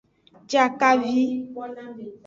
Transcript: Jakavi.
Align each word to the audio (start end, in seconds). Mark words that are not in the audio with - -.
Jakavi. 0.51 1.23